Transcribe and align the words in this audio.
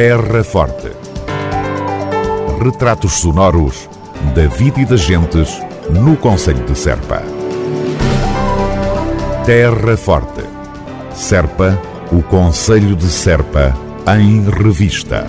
Terra 0.00 0.44
Forte. 0.44 0.92
Retratos 2.62 3.14
sonoros 3.14 3.90
da 4.32 4.46
vida 4.46 4.80
e 4.80 4.84
das 4.84 5.00
gentes 5.00 5.60
no 5.90 6.16
Conselho 6.16 6.64
de 6.64 6.78
Serpa. 6.78 7.20
Terra 9.44 9.96
Forte. 9.96 10.44
Serpa, 11.12 11.76
o 12.12 12.22
Conselho 12.22 12.94
de 12.94 13.06
Serpa, 13.06 13.76
em 14.16 14.48
revista. 14.48 15.26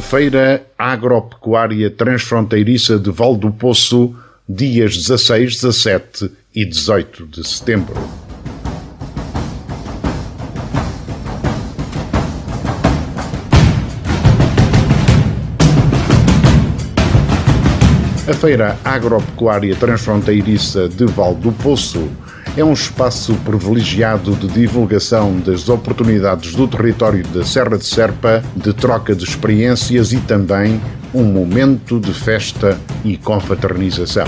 Feira 0.00 0.64
Agropecuária 0.78 1.90
Transfronteiriça 1.90 3.00
de 3.00 3.10
Val 3.10 3.36
do 3.36 3.50
Poço, 3.50 4.14
dias 4.48 4.96
16, 4.96 5.54
17 5.56 6.30
e 6.54 6.64
18 6.64 7.26
de 7.26 7.48
setembro. 7.48 8.25
A 18.28 18.34
Feira 18.34 18.76
Agropecuária 18.84 19.76
Transfronteiriça 19.76 20.88
de 20.88 21.04
Val 21.06 21.32
do 21.32 21.52
Poço 21.52 22.08
é 22.56 22.64
um 22.64 22.72
espaço 22.72 23.34
privilegiado 23.44 24.32
de 24.32 24.48
divulgação 24.48 25.38
das 25.38 25.68
oportunidades 25.68 26.52
do 26.52 26.66
território 26.66 27.24
da 27.28 27.44
Serra 27.44 27.78
de 27.78 27.86
Serpa, 27.86 28.42
de 28.56 28.72
troca 28.72 29.14
de 29.14 29.22
experiências 29.22 30.12
e 30.12 30.16
também 30.16 30.80
um 31.14 31.22
momento 31.22 32.00
de 32.00 32.12
festa 32.12 32.76
e 33.04 33.16
confraternização. 33.16 34.26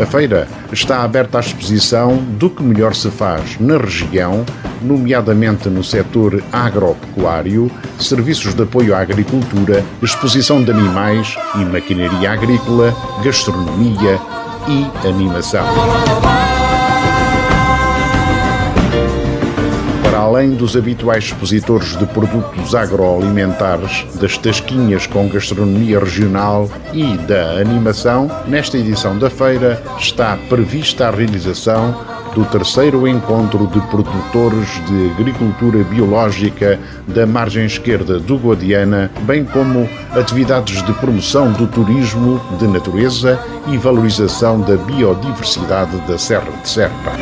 A 0.00 0.04
feira 0.04 0.48
está 0.72 1.04
aberta 1.04 1.38
à 1.38 1.40
exposição 1.40 2.16
do 2.16 2.50
que 2.50 2.64
melhor 2.64 2.96
se 2.96 3.10
faz 3.10 3.60
na 3.60 3.78
região, 3.78 4.44
nomeadamente 4.82 5.68
no 5.68 5.84
setor 5.84 6.42
agropecuário, 6.52 7.70
serviços 7.98 8.54
de 8.54 8.64
apoio 8.64 8.92
à 8.92 8.98
agricultura, 8.98 9.84
exposição 10.02 10.64
de 10.64 10.72
animais 10.72 11.36
e 11.54 11.64
maquinaria 11.64 12.32
agrícola, 12.32 12.92
gastronomia 13.22 14.20
e 14.66 15.06
animação. 15.06 15.64
Além 20.34 20.50
dos 20.50 20.76
habituais 20.76 21.24
expositores 21.24 21.96
de 21.96 22.04
produtos 22.06 22.74
agroalimentares, 22.74 24.04
das 24.20 24.36
tasquinhas 24.36 25.06
com 25.06 25.28
gastronomia 25.28 26.00
regional 26.00 26.68
e 26.92 27.16
da 27.18 27.52
animação, 27.60 28.28
nesta 28.44 28.76
edição 28.76 29.16
da 29.16 29.30
feira 29.30 29.80
está 29.96 30.36
prevista 30.48 31.06
a 31.06 31.10
realização 31.12 31.94
do 32.34 32.44
terceiro 32.46 33.06
encontro 33.06 33.68
de 33.68 33.80
produtores 33.82 34.68
de 34.88 35.12
agricultura 35.12 35.84
biológica 35.84 36.80
da 37.06 37.24
margem 37.24 37.64
esquerda 37.64 38.18
do 38.18 38.36
Guadiana, 38.36 39.12
bem 39.20 39.44
como 39.44 39.88
atividades 40.10 40.82
de 40.82 40.92
promoção 40.94 41.52
do 41.52 41.68
turismo 41.68 42.40
de 42.58 42.66
natureza 42.66 43.38
e 43.68 43.78
valorização 43.78 44.60
da 44.60 44.74
biodiversidade 44.74 45.96
da 46.08 46.18
Serra 46.18 46.50
de 46.60 46.68
Serpa. 46.68 47.12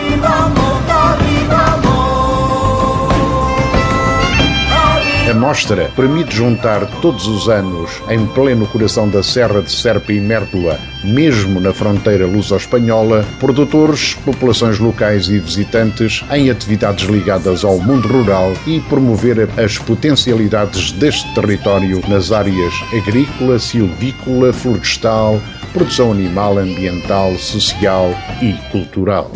A 5.32 5.34
mostra 5.34 5.90
permite 5.96 6.36
juntar 6.36 6.84
todos 7.00 7.26
os 7.26 7.48
anos, 7.48 8.02
em 8.10 8.26
pleno 8.26 8.66
coração 8.66 9.08
da 9.08 9.22
Serra 9.22 9.62
de 9.62 9.72
Serpa 9.72 10.12
e 10.12 10.20
Mértola, 10.20 10.78
mesmo 11.02 11.58
na 11.58 11.72
fronteira 11.72 12.26
luso-espanhola, 12.26 13.24
produtores, 13.40 14.12
populações 14.26 14.78
locais 14.78 15.28
e 15.28 15.38
visitantes 15.38 16.22
em 16.30 16.50
atividades 16.50 17.08
ligadas 17.08 17.64
ao 17.64 17.78
mundo 17.78 18.08
rural 18.08 18.52
e 18.66 18.78
promover 18.80 19.48
as 19.58 19.78
potencialidades 19.78 20.92
deste 20.92 21.26
território 21.34 22.02
nas 22.08 22.30
áreas 22.30 22.74
agrícola, 22.92 23.58
silvícola, 23.58 24.52
florestal, 24.52 25.40
produção 25.72 26.12
animal, 26.12 26.58
ambiental, 26.58 27.34
social 27.38 28.10
e 28.42 28.52
cultural. 28.70 29.30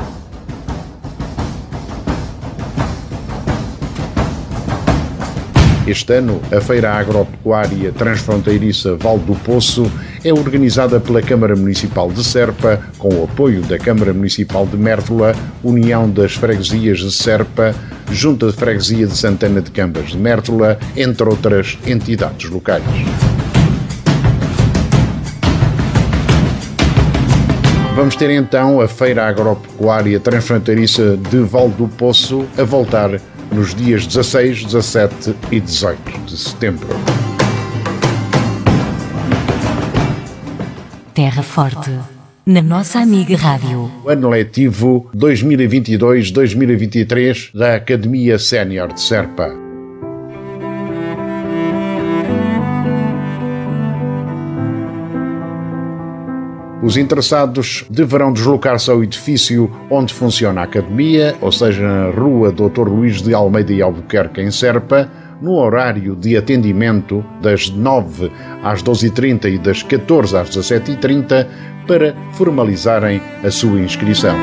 Este 5.86 6.14
ano, 6.14 6.42
a 6.50 6.60
Feira 6.60 6.94
Agropecuária 6.94 7.92
Transfronteiriça 7.92 8.97
Val 8.97 9.20
do 9.20 9.36
Poço 9.36 9.88
é 10.24 10.32
organizada 10.32 10.98
pela 10.98 11.22
Câmara 11.22 11.54
Municipal 11.54 12.10
de 12.10 12.24
Serpa, 12.24 12.80
com 12.98 13.08
o 13.14 13.22
apoio 13.22 13.62
da 13.62 13.78
Câmara 13.78 14.12
Municipal 14.12 14.66
de 14.66 14.76
Mértola, 14.76 15.32
União 15.62 16.10
das 16.10 16.32
Freguesias 16.32 16.98
de 16.98 17.12
Serpa, 17.12 17.72
Junta 18.10 18.48
de 18.48 18.52
Freguesia 18.54 19.06
de 19.06 19.16
Santana 19.16 19.60
de 19.60 19.70
Cambas 19.70 20.10
de 20.10 20.19
Mértola, 20.19 20.76
entre 20.96 21.28
outras 21.28 21.78
entidades 21.86 22.50
locais. 22.50 22.82
Vamos 27.94 28.16
ter 28.16 28.30
então 28.30 28.80
a 28.80 28.88
Feira 28.88 29.28
Agropecuária 29.28 30.19
Transfronteiriça 30.19 31.16
de 31.16 31.38
Val 31.38 31.69
do 31.69 31.86
Poço 31.86 32.44
a 32.58 32.64
voltar 32.64 33.20
nos 33.52 33.74
dias 33.74 34.06
16, 34.06 34.64
17 34.64 35.34
e 35.50 35.60
18 35.60 36.20
de 36.26 36.36
setembro. 36.36 36.88
Terra 41.14 41.42
Forte, 41.42 41.90
na 42.44 42.60
nossa 42.60 42.98
amiga 43.00 43.34
Rádio. 43.36 43.90
O 44.04 44.10
ano 44.10 44.28
letivo 44.28 45.08
2022-2023 45.16 47.52
da 47.54 47.76
Academia 47.76 48.38
Sénior 48.38 48.92
de 48.92 49.00
Serpa. 49.00 49.66
Os 56.82 56.97
interessados 56.97 57.87
deverão 57.88 58.32
deslocar-se 58.32 58.91
ao 58.91 59.03
edifício 59.03 59.70
onde 59.91 60.12
funciona 60.12 60.60
a 60.60 60.64
academia, 60.64 61.34
ou 61.41 61.50
seja, 61.50 61.82
na 61.82 62.10
Rua 62.10 62.53
Dr. 62.53 62.88
Luís 62.88 63.22
de 63.22 63.32
Almeida 63.32 63.72
e 63.72 63.81
Albuquerque, 63.81 64.42
em 64.42 64.50
Serpa, 64.50 65.10
no 65.41 65.54
horário 65.54 66.14
de 66.14 66.37
atendimento 66.37 67.25
das 67.41 67.70
9 67.70 68.31
às 68.62 68.82
12h30 68.82 69.54
e 69.54 69.59
das 69.59 69.82
14 69.82 70.37
às 70.37 70.50
17h30 70.50 71.47
para 71.87 72.14
formalizarem 72.32 73.20
a 73.43 73.50
sua 73.50 73.81
inscrição. 73.81 74.37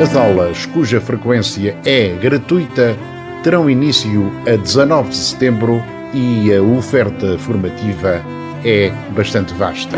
As 0.00 0.16
aulas, 0.16 0.64
cuja 0.64 0.98
frequência 1.00 1.76
é 1.84 2.08
gratuita, 2.08 2.96
terão 3.42 3.70
início 3.70 4.30
a 4.46 4.56
19 4.56 5.10
de 5.10 5.16
setembro 5.16 5.82
e 6.12 6.52
a 6.54 6.62
oferta 6.62 7.38
formativa 7.38 8.20
é 8.64 8.92
bastante 9.14 9.54
vasta. 9.54 9.96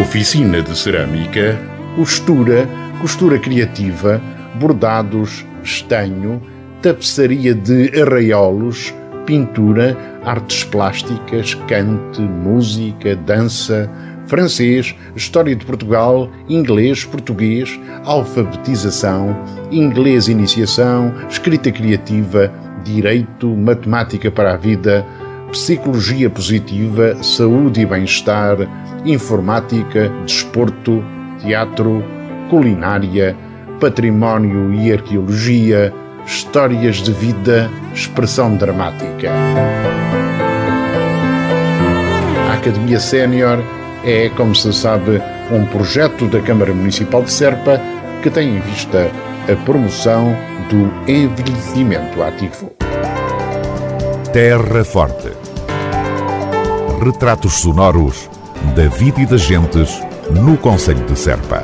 Oficina 0.00 0.60
de 0.62 0.76
cerâmica, 0.76 1.58
costura, 1.96 2.68
costura 3.00 3.38
criativa, 3.38 4.20
bordados, 4.56 5.46
estanho, 5.62 6.42
tapeçaria 6.82 7.54
de 7.54 8.00
arraiolos, 8.00 8.94
pintura, 9.24 9.96
artes 10.24 10.64
plásticas, 10.64 11.54
cante, 11.66 12.20
música, 12.20 13.16
dança, 13.16 13.90
francês, 14.28 14.94
história 15.16 15.56
de 15.56 15.64
Portugal, 15.64 16.30
inglês, 16.48 17.04
português, 17.04 17.80
alfabetização, 18.04 19.36
inglês 19.72 20.28
iniciação, 20.28 21.12
escrita 21.28 21.72
criativa, 21.72 22.52
direito, 22.84 23.48
matemática 23.48 24.30
para 24.30 24.52
a 24.52 24.56
vida, 24.56 25.04
psicologia 25.50 26.28
positiva, 26.28 27.20
saúde 27.22 27.80
e 27.80 27.86
bem-estar, 27.86 28.56
informática, 29.04 30.10
desporto, 30.24 31.02
teatro, 31.40 32.04
culinária, 32.50 33.34
património 33.80 34.74
e 34.74 34.92
arqueologia, 34.92 35.92
histórias 36.26 36.96
de 36.96 37.12
vida, 37.12 37.70
expressão 37.94 38.54
dramática. 38.56 39.30
A 42.50 42.54
Academia 42.54 43.00
Sénior 43.00 43.58
é, 44.08 44.30
como 44.30 44.54
se 44.54 44.72
sabe, 44.72 45.20
um 45.52 45.66
projeto 45.66 46.26
da 46.28 46.40
Câmara 46.40 46.72
Municipal 46.72 47.22
de 47.22 47.30
Serpa 47.30 47.78
que 48.22 48.30
tem 48.30 48.56
em 48.56 48.60
vista 48.60 49.10
a 49.50 49.56
promoção 49.64 50.34
do 50.70 51.10
envelhecimento 51.10 52.22
ativo. 52.22 52.72
Terra 54.32 54.82
Forte. 54.82 55.30
Retratos 57.04 57.60
sonoros 57.60 58.30
da 58.74 58.88
vida 58.88 59.20
e 59.20 59.26
das 59.26 59.42
gentes 59.42 60.02
no 60.30 60.56
Conselho 60.56 61.04
de 61.04 61.16
Serpa. 61.18 61.62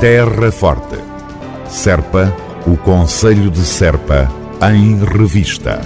Terra 0.00 0.52
Forte. 0.52 0.98
Serpa, 1.68 2.32
o 2.64 2.76
Conselho 2.76 3.50
de 3.50 3.64
Serpa, 3.64 4.30
em 4.72 5.04
Revista. 5.04 5.80